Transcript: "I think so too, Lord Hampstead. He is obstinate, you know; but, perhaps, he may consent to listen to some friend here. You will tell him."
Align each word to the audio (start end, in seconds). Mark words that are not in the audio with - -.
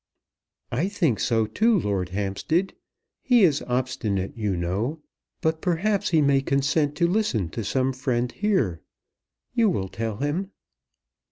"I 0.71 0.87
think 0.87 1.19
so 1.19 1.45
too, 1.45 1.77
Lord 1.79 2.09
Hampstead. 2.09 2.73
He 3.21 3.43
is 3.43 3.61
obstinate, 3.67 4.35
you 4.35 4.57
know; 4.57 4.99
but, 5.41 5.61
perhaps, 5.61 6.09
he 6.09 6.23
may 6.23 6.41
consent 6.41 6.95
to 6.95 7.07
listen 7.07 7.49
to 7.49 7.63
some 7.63 7.93
friend 7.93 8.31
here. 8.31 8.81
You 9.53 9.69
will 9.69 9.89
tell 9.89 10.17
him." 10.17 10.49